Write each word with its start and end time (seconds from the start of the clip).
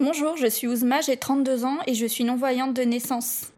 Bonjour, 0.00 0.36
je 0.36 0.48
suis 0.48 0.66
Ouzma, 0.66 1.00
j'ai 1.02 1.16
32 1.16 1.64
ans 1.64 1.78
et 1.86 1.94
je 1.94 2.04
suis 2.04 2.24
non-voyante 2.24 2.74
de 2.74 2.82
naissance. 2.82 3.52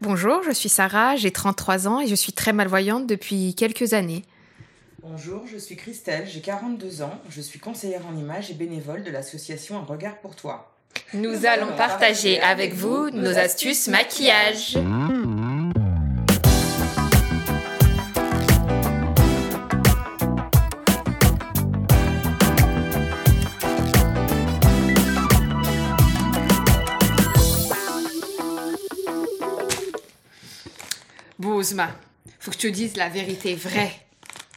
Bonjour, 0.00 0.42
je 0.42 0.50
suis 0.50 0.68
Sarah, 0.68 1.14
j'ai 1.14 1.30
33 1.30 1.86
ans 1.86 2.00
et 2.00 2.08
je 2.08 2.14
suis 2.16 2.32
très 2.32 2.52
malvoyante 2.52 3.06
depuis 3.06 3.54
quelques 3.54 3.92
années. 3.92 4.24
Bonjour, 5.00 5.46
je 5.46 5.56
suis 5.56 5.76
Christelle, 5.76 6.26
j'ai 6.26 6.40
42 6.40 7.02
ans, 7.02 7.14
je 7.28 7.40
suis 7.40 7.60
conseillère 7.60 8.04
en 8.08 8.16
images 8.16 8.50
et 8.50 8.54
bénévole 8.54 9.04
de 9.04 9.12
l'association 9.12 9.78
Un 9.78 9.84
regard 9.84 10.18
pour 10.18 10.34
toi. 10.34 10.74
Nous, 11.14 11.46
allons 11.46 11.76
partager 11.76 12.40
avec 12.40 12.74
vous 12.74 13.10
nos 13.10 13.38
astuces 13.38 13.86
maquillage. 13.86 14.76
Faut 31.62 32.50
que 32.50 32.56
je 32.56 32.62
te 32.62 32.66
dise 32.66 32.96
la 32.96 33.08
vérité 33.08 33.54
vraie. 33.54 33.92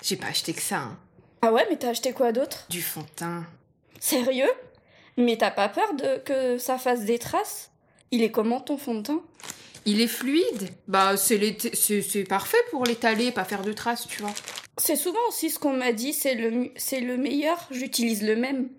J'ai 0.01 0.15
pas 0.15 0.27
acheté 0.27 0.53
que 0.53 0.61
ça. 0.61 0.77
Hein. 0.77 0.97
Ah 1.41 1.51
ouais, 1.51 1.65
mais 1.69 1.77
t'as 1.77 1.89
acheté 1.89 2.13
quoi 2.13 2.31
d'autre? 2.31 2.65
Du 2.69 2.81
fond 2.81 3.01
de 3.01 3.07
teint. 3.15 3.45
Sérieux? 3.99 4.51
Mais 5.17 5.37
t'as 5.37 5.51
pas 5.51 5.69
peur 5.69 5.93
de 5.93 6.17
que 6.23 6.57
ça 6.57 6.77
fasse 6.77 7.05
des 7.05 7.19
traces? 7.19 7.71
Il 8.11 8.23
est 8.23 8.31
comment 8.31 8.61
ton 8.61 8.77
fond 8.77 8.95
de 8.95 9.01
teint? 9.01 9.21
Il 9.85 9.99
est 9.99 10.07
fluide. 10.07 10.69
Bah, 10.87 11.17
c'est, 11.17 11.57
c'est, 11.73 12.23
parfait 12.23 12.57
pour 12.71 12.85
l'étaler, 12.85 13.31
pas 13.31 13.43
faire 13.43 13.63
de 13.63 13.73
traces, 13.73 14.07
tu 14.07 14.21
vois. 14.21 14.33
C'est 14.77 14.95
souvent 14.95 15.19
aussi 15.27 15.49
ce 15.49 15.59
qu'on 15.59 15.73
m'a 15.73 15.91
dit, 15.91 16.13
c'est 16.13 16.35
le, 16.35 16.71
c'est 16.75 17.01
le 17.01 17.17
meilleur, 17.17 17.67
j'utilise 17.69 18.23
le 18.23 18.35
même. 18.35 18.69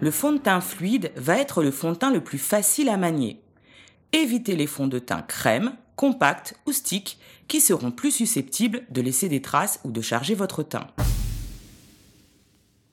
Le 0.00 0.10
fond 0.10 0.32
de 0.32 0.38
teint 0.38 0.60
fluide 0.60 1.12
va 1.16 1.38
être 1.38 1.62
le 1.62 1.70
fond 1.70 1.92
de 1.92 1.96
teint 1.96 2.10
le 2.10 2.24
plus 2.24 2.38
facile 2.38 2.88
à 2.88 2.96
manier. 2.96 3.40
Évitez 4.12 4.56
les 4.56 4.66
fonds 4.66 4.88
de 4.88 4.98
teint 4.98 5.22
crème, 5.22 5.76
compacts 5.96 6.54
ou 6.66 6.72
sticks 6.72 7.18
qui 7.48 7.60
seront 7.60 7.90
plus 7.90 8.12
susceptibles 8.12 8.84
de 8.90 9.00
laisser 9.00 9.28
des 9.28 9.42
traces 9.42 9.80
ou 9.84 9.90
de 9.90 10.00
charger 10.00 10.34
votre 10.34 10.62
teint. 10.62 10.88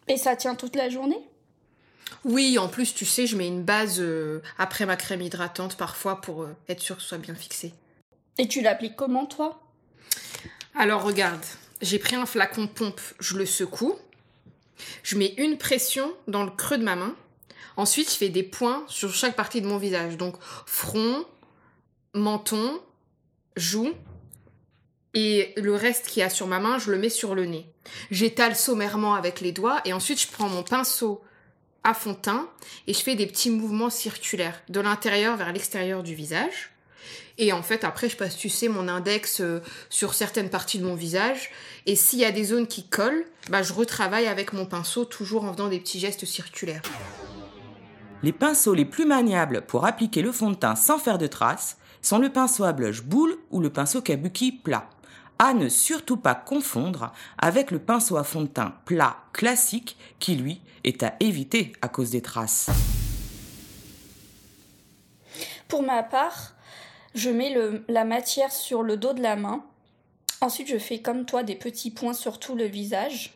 Et 0.08 0.18
ça 0.18 0.36
tient 0.36 0.56
toute 0.56 0.76
la 0.76 0.90
journée? 0.90 1.20
Oui, 2.26 2.58
en 2.58 2.68
plus, 2.68 2.94
tu 2.94 3.06
sais, 3.06 3.28
je 3.28 3.36
mets 3.36 3.48
une 3.48 3.64
base 3.64 4.00
euh, 4.00 4.42
après 4.58 4.86
ma 4.86 4.96
crème 4.96 5.22
hydratante 5.22 5.76
parfois 5.76 6.22
pour 6.22 6.44
euh, 6.44 6.56
être 6.70 6.82
sûr 6.82 6.96
que 6.96 7.02
ce 7.02 7.10
soit 7.10 7.18
bien 7.18 7.36
fixé. 7.36 7.74
Et 8.38 8.48
tu 8.48 8.62
l'appliques 8.62 8.96
comment, 8.96 9.26
toi? 9.26 9.62
Alors, 10.76 11.04
regarde, 11.04 11.44
j'ai 11.82 12.00
pris 12.00 12.16
un 12.16 12.26
flacon 12.26 12.68
pompe, 12.68 13.02
je 13.20 13.38
le 13.38 13.46
secoue, 13.46 13.96
je 15.04 15.18
mets 15.18 15.34
une 15.38 15.58
pression 15.58 16.14
dans 16.28 16.44
le 16.44 16.52
creux 16.52 16.78
de 16.78 16.84
ma 16.84 16.96
main. 16.96 17.16
Ensuite, 17.76 18.12
je 18.12 18.18
fais 18.18 18.30
des 18.30 18.44
points 18.44 18.84
sur 18.88 19.14
chaque 19.14 19.36
partie 19.36 19.62
de 19.62 19.68
mon 19.68 19.78
visage. 19.78 20.18
Donc, 20.18 20.36
front, 20.66 21.26
menton, 22.14 22.80
joue 23.56 23.94
et 25.14 25.54
le 25.58 25.76
reste 25.76 26.08
qui 26.08 26.22
a 26.22 26.30
sur 26.30 26.48
ma 26.48 26.60
main, 26.60 26.80
je 26.80 26.92
le 26.92 26.98
mets 26.98 27.10
sur 27.10 27.36
le 27.36 27.46
nez. 27.46 27.66
J'étale 28.10 28.56
sommairement 28.56 29.14
avec 29.14 29.42
les 29.42 29.52
doigts 29.52 29.82
et 29.86 29.94
ensuite 29.94 30.22
je 30.22 30.28
prends 30.28 30.50
mon 30.50 30.64
pinceau 30.64 31.22
à 31.84 31.94
fond 31.94 32.14
de 32.14 32.18
teint 32.18 32.50
et 32.88 32.94
je 32.94 33.00
fais 33.00 33.16
des 33.16 33.28
petits 33.28 33.52
mouvements 33.52 33.90
circulaires 33.90 34.62
de 34.70 34.80
l'intérieur 34.80 35.38
vers 35.38 35.54
l'extérieur 35.54 36.02
du 36.02 36.16
visage. 36.16 36.74
Et 37.38 37.52
en 37.52 37.64
fait, 37.64 37.84
après, 37.84 38.10
je 38.10 38.16
passe, 38.16 38.38
tu 38.38 38.52
mon 38.70 38.88
index 38.88 39.42
euh, 39.42 39.60
sur 39.90 40.14
certaines 40.14 40.50
parties 40.50 40.78
de 40.78 40.86
mon 40.86 40.94
visage. 40.94 41.50
Et 41.88 41.96
s'il 41.96 42.20
y 42.20 42.26
a 42.26 42.32
des 42.32 42.44
zones 42.44 42.68
qui 42.68 42.88
collent, 42.88 43.26
bah, 43.50 43.64
je 43.64 43.74
retravaille 43.74 44.28
avec 44.28 44.54
mon 44.54 44.68
pinceau, 44.68 45.04
toujours 45.04 45.44
en 45.44 45.54
faisant 45.54 45.68
des 45.68 45.80
petits 45.80 46.00
gestes 46.00 46.26
circulaires. 46.26 46.84
Les 48.22 48.32
pinceaux 48.32 48.76
les 48.76 48.86
plus 48.86 49.06
maniables 49.06 49.64
pour 49.66 49.86
appliquer 49.86 50.22
le 50.22 50.32
fond 50.32 50.52
de 50.52 50.56
teint 50.56 50.76
sans 50.76 51.00
faire 51.00 51.18
de 51.18 51.28
traces 51.28 51.78
sont 52.04 52.20
le 52.20 52.30
pinceau 52.30 52.66
à 52.66 52.74
blush 52.74 53.02
boule 53.02 53.36
ou 53.50 53.60
le 53.60 53.72
pinceau 53.72 54.02
kabuki 54.02 54.52
plat. 54.52 54.88
À 55.40 55.56
ne 55.56 55.68
surtout 55.68 56.18
pas 56.18 56.36
confondre 56.36 57.12
avec 57.40 57.72
le 57.72 57.80
pinceau 57.80 58.18
à 58.18 58.24
fond 58.24 58.42
de 58.42 58.48
teint 58.48 58.76
plat 58.86 59.18
classique 59.34 59.98
qui 60.20 60.36
lui 60.36 60.62
est 60.84 61.02
à 61.02 61.16
éviter 61.20 61.74
à 61.82 61.88
cause 61.88 62.12
des 62.12 62.22
traces. 62.22 62.70
Pour 65.68 65.82
ma 65.82 66.04
part, 66.04 66.54
je 67.16 67.32
mets 67.32 67.56
la 67.88 68.04
matière 68.04 68.52
sur 68.52 68.84
le 68.84 68.96
dos 68.96 69.14
de 69.14 69.24
la 69.24 69.36
main. 69.36 69.64
Ensuite, 70.42 70.68
je 70.68 70.78
fais 70.78 71.00
comme 71.00 71.26
toi 71.26 71.42
des 71.42 71.56
petits 71.56 71.90
points 71.90 72.14
sur 72.14 72.38
tout 72.38 72.56
le 72.56 72.66
visage. 72.66 73.34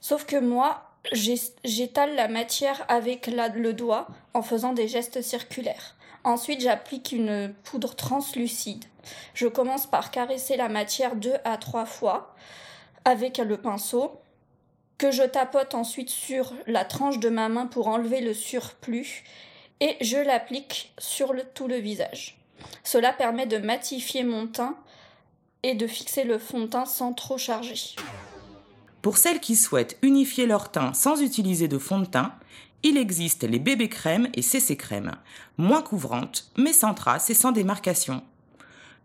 Sauf 0.00 0.26
que 0.26 0.38
moi, 0.38 0.87
j'étale 1.12 2.14
la 2.14 2.28
matière 2.28 2.84
avec 2.88 3.26
le 3.26 3.72
doigt 3.72 4.08
en 4.34 4.42
faisant 4.42 4.72
des 4.72 4.88
gestes 4.88 5.22
circulaires. 5.22 5.96
Ensuite, 6.24 6.60
j'applique 6.60 7.12
une 7.12 7.54
poudre 7.64 7.94
translucide. 7.94 8.84
Je 9.34 9.46
commence 9.46 9.86
par 9.86 10.10
caresser 10.10 10.56
la 10.56 10.68
matière 10.68 11.16
deux 11.16 11.36
à 11.44 11.56
trois 11.56 11.86
fois 11.86 12.34
avec 13.04 13.38
le 13.38 13.56
pinceau 13.56 14.20
que 14.98 15.10
je 15.10 15.22
tapote 15.22 15.74
ensuite 15.74 16.10
sur 16.10 16.52
la 16.66 16.84
tranche 16.84 17.18
de 17.18 17.28
ma 17.28 17.48
main 17.48 17.66
pour 17.66 17.88
enlever 17.88 18.20
le 18.20 18.34
surplus 18.34 19.24
et 19.80 19.96
je 20.00 20.18
l'applique 20.18 20.92
sur 20.98 21.32
tout 21.54 21.68
le 21.68 21.76
visage. 21.76 22.36
Cela 22.82 23.12
permet 23.12 23.46
de 23.46 23.58
matifier 23.58 24.24
mon 24.24 24.48
teint 24.48 24.76
et 25.62 25.74
de 25.74 25.86
fixer 25.86 26.24
le 26.24 26.38
fond 26.38 26.60
de 26.60 26.66
teint 26.66 26.84
sans 26.84 27.12
trop 27.12 27.38
charger. 27.38 27.96
Pour 29.08 29.16
celles 29.16 29.40
qui 29.40 29.56
souhaitent 29.56 29.96
unifier 30.02 30.44
leur 30.44 30.70
teint 30.70 30.92
sans 30.92 31.22
utiliser 31.22 31.66
de 31.66 31.78
fond 31.78 32.00
de 32.00 32.04
teint, 32.04 32.34
il 32.82 32.98
existe 32.98 33.42
les 33.42 33.58
bébés 33.58 33.88
crèmes 33.88 34.28
et 34.34 34.42
CC 34.42 34.76
crèmes, 34.76 35.16
moins 35.56 35.80
couvrantes, 35.80 36.50
mais 36.58 36.74
sans 36.74 36.92
traces 36.92 37.30
et 37.30 37.34
sans 37.34 37.50
démarcation. 37.50 38.22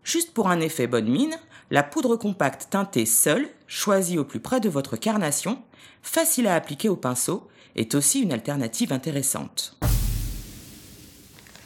Juste 0.02 0.34
pour 0.34 0.48
un 0.50 0.60
effet 0.60 0.86
bonne 0.86 1.08
mine, 1.08 1.34
la 1.70 1.82
poudre 1.82 2.16
compacte 2.16 2.68
teintée 2.68 3.06
seule, 3.06 3.48
choisie 3.66 4.18
au 4.18 4.26
plus 4.26 4.40
près 4.40 4.60
de 4.60 4.68
votre 4.68 4.98
carnation, 4.98 5.62
facile 6.02 6.48
à 6.48 6.54
appliquer 6.54 6.90
au 6.90 6.96
pinceau, 6.96 7.48
est 7.74 7.94
aussi 7.94 8.20
une 8.20 8.34
alternative 8.34 8.92
intéressante. 8.92 9.74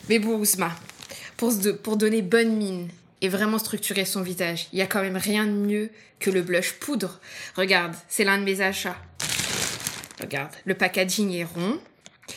Mais 0.09 0.25
Ousma, 0.25 0.70
pour 1.37 1.97
donner 1.97 2.22
bonne 2.22 2.56
mine 2.56 2.88
et 3.21 3.29
vraiment 3.29 3.59
structurer 3.59 4.05
son 4.05 4.23
visage, 4.23 4.69
il 4.73 4.79
y 4.79 4.83
a 4.83 4.87
quand 4.87 5.03
même 5.03 5.17
rien 5.17 5.47
de 5.47 5.53
mieux 5.53 5.91
que 6.21 6.31
le 6.31 6.43
blush 6.43 6.75
poudre. 6.75 7.21
Regarde, 7.56 7.95
c'est 8.09 8.25
l'un 8.25 8.39
de 8.39 8.45
mes 8.45 8.61
achats. 8.61 8.97
Regarde, 10.21 10.53
le 10.65 10.75
packaging 10.75 11.33
est 11.33 11.45
rond, 11.45 11.79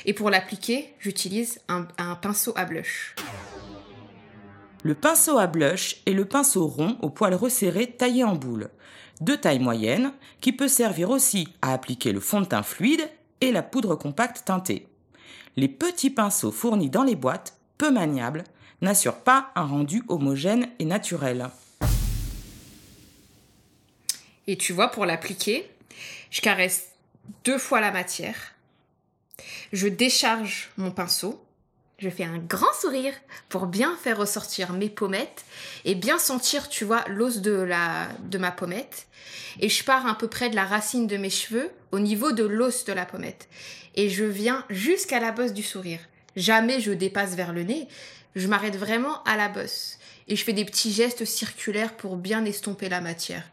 et 0.05 0.13
pour 0.13 0.29
l'appliquer, 0.29 0.93
j'utilise 0.99 1.59
un, 1.67 1.83
pinceau 2.15 2.53
à 2.55 2.65
blush. 2.65 3.15
Le 4.83 4.95
pinceau 4.95 5.37
à 5.37 5.47
blush 5.47 6.01
est 6.05 6.13
le 6.13 6.25
pinceau 6.25 6.67
rond 6.67 6.97
au 7.01 7.09
poil 7.09 7.33
resserré 7.35 7.87
taillé 7.87 8.23
en 8.23 8.35
boule, 8.35 8.69
de 9.19 9.35
taille 9.35 9.59
moyenne, 9.59 10.13
qui 10.39 10.53
peut 10.53 10.67
servir 10.67 11.09
aussi 11.11 11.47
à 11.61 11.73
appliquer 11.73 12.11
le 12.11 12.19
fond 12.19 12.41
de 12.41 12.45
teint 12.45 12.63
fluide 12.63 13.07
et 13.41 13.51
la 13.51 13.61
poudre 13.61 13.95
compacte 13.95 14.43
teintée. 14.45 14.87
Les 15.55 15.67
petits 15.67 16.09
pinceaux 16.09 16.51
fournis 16.51 16.89
dans 16.89 17.03
les 17.03 17.15
boîtes, 17.15 17.57
peu 17.77 17.91
maniables, 17.91 18.43
n'assurent 18.81 19.19
pas 19.23 19.51
un 19.55 19.65
rendu 19.65 20.03
homogène 20.07 20.67
et 20.79 20.85
naturel. 20.85 21.49
Et 24.47 24.57
tu 24.57 24.73
vois, 24.73 24.89
pour 24.89 25.05
l'appliquer, 25.05 25.69
je 26.29 26.41
caresse 26.41 26.87
deux 27.45 27.57
fois 27.57 27.79
la 27.79 27.91
matière 27.91 28.51
je 29.71 29.87
décharge 29.87 30.69
mon 30.77 30.91
pinceau. 30.91 31.43
Je 31.99 32.09
fais 32.09 32.23
un 32.23 32.39
grand 32.39 32.73
sourire 32.81 33.13
pour 33.47 33.67
bien 33.67 33.95
faire 34.01 34.17
ressortir 34.17 34.73
mes 34.73 34.89
pommettes 34.89 35.45
et 35.85 35.93
bien 35.93 36.17
sentir, 36.17 36.67
tu 36.67 36.83
vois, 36.83 37.05
l'os 37.07 37.41
de, 37.41 37.51
la, 37.51 38.09
de 38.23 38.39
ma 38.39 38.51
pommette. 38.51 39.07
Et 39.59 39.69
je 39.69 39.83
pars 39.83 40.07
à 40.07 40.17
peu 40.17 40.27
près 40.27 40.49
de 40.49 40.55
la 40.55 40.65
racine 40.65 41.05
de 41.05 41.17
mes 41.17 41.29
cheveux 41.29 41.69
au 41.91 41.99
niveau 41.99 42.31
de 42.31 42.43
l'os 42.43 42.85
de 42.85 42.93
la 42.93 43.05
pommette. 43.05 43.47
Et 43.95 44.09
je 44.09 44.25
viens 44.25 44.65
jusqu'à 44.69 45.19
la 45.19 45.31
bosse 45.31 45.53
du 45.53 45.61
sourire. 45.61 45.99
Jamais 46.35 46.79
je 46.79 46.91
dépasse 46.91 47.35
vers 47.35 47.53
le 47.53 47.63
nez. 47.63 47.87
Je 48.35 48.47
m'arrête 48.47 48.77
vraiment 48.77 49.21
à 49.23 49.35
la 49.35 49.49
bosse. 49.49 49.97
Et 50.27 50.35
je 50.35 50.43
fais 50.43 50.53
des 50.53 50.65
petits 50.65 50.91
gestes 50.91 51.25
circulaires 51.25 51.97
pour 51.97 52.15
bien 52.15 52.45
estomper 52.45 52.87
la 52.87 53.01
matière. 53.01 53.43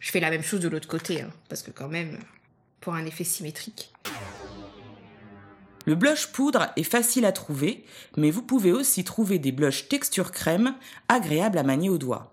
Je 0.00 0.10
fais 0.10 0.20
la 0.20 0.30
même 0.30 0.42
chose 0.42 0.60
de 0.60 0.68
l'autre 0.68 0.88
côté, 0.88 1.20
hein, 1.20 1.30
parce 1.48 1.62
que 1.62 1.70
quand 1.70 1.88
même, 1.88 2.18
pour 2.80 2.94
un 2.94 3.04
effet 3.04 3.24
symétrique. 3.24 3.92
Le 5.84 5.94
blush 5.96 6.28
poudre 6.28 6.68
est 6.76 6.84
facile 6.84 7.24
à 7.24 7.32
trouver, 7.32 7.84
mais 8.16 8.30
vous 8.30 8.42
pouvez 8.42 8.72
aussi 8.72 9.04
trouver 9.04 9.38
des 9.38 9.52
blushs 9.52 9.88
texture 9.88 10.30
crème 10.30 10.74
agréables 11.08 11.58
à 11.58 11.64
manier 11.64 11.90
au 11.90 11.98
doigt. 11.98 12.32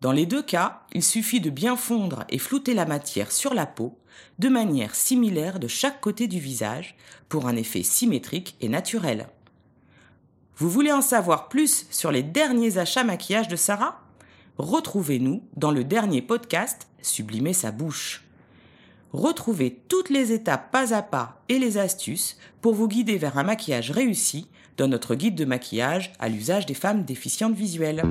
Dans 0.00 0.12
les 0.12 0.26
deux 0.26 0.42
cas, 0.42 0.82
il 0.92 1.02
suffit 1.02 1.40
de 1.40 1.50
bien 1.50 1.76
fondre 1.76 2.24
et 2.28 2.38
flouter 2.38 2.74
la 2.74 2.86
matière 2.86 3.32
sur 3.32 3.54
la 3.54 3.66
peau 3.66 3.98
de 4.38 4.48
manière 4.48 4.94
similaire 4.94 5.58
de 5.58 5.68
chaque 5.68 6.00
côté 6.00 6.28
du 6.28 6.38
visage 6.38 6.96
pour 7.28 7.46
un 7.46 7.56
effet 7.56 7.82
symétrique 7.82 8.56
et 8.60 8.68
naturel. 8.68 9.28
Vous 10.58 10.68
voulez 10.68 10.90
en 10.90 11.02
savoir 11.02 11.48
plus 11.48 11.86
sur 11.90 12.10
les 12.10 12.24
derniers 12.24 12.78
achats 12.78 13.04
maquillage 13.04 13.46
de 13.46 13.54
Sarah? 13.54 14.00
Retrouvez-nous 14.56 15.44
dans 15.56 15.70
le 15.70 15.84
dernier 15.84 16.20
podcast 16.20 16.88
Sublimer 17.00 17.52
sa 17.52 17.70
bouche. 17.70 18.24
Retrouvez 19.12 19.80
toutes 19.86 20.10
les 20.10 20.32
étapes 20.32 20.72
pas 20.72 20.92
à 20.94 21.02
pas 21.02 21.40
et 21.48 21.60
les 21.60 21.78
astuces 21.78 22.38
pour 22.60 22.74
vous 22.74 22.88
guider 22.88 23.18
vers 23.18 23.38
un 23.38 23.44
maquillage 23.44 23.92
réussi 23.92 24.48
dans 24.76 24.88
notre 24.88 25.14
guide 25.14 25.36
de 25.36 25.44
maquillage 25.44 26.12
à 26.18 26.28
l'usage 26.28 26.66
des 26.66 26.74
femmes 26.74 27.04
déficientes 27.04 27.54
visuelles. 27.54 28.02